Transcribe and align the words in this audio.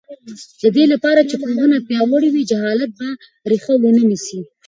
د 0.61 0.63
دې 0.75 0.85
لپاره 0.93 1.21
چې 1.29 1.35
پوهنه 1.43 1.77
پیاوړې 1.87 2.29
وي، 2.31 2.43
جهالت 2.51 2.91
به 2.99 3.09
ریښه 3.51 3.73
ونه 3.81 4.03
نیسي. 4.09 4.39